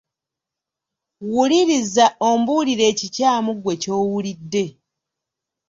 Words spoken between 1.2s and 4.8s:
Wuliriza ombuulire ekikyamu ggwe ky'owulidde.